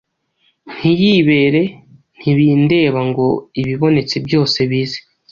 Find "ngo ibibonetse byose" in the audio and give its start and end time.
3.09-4.59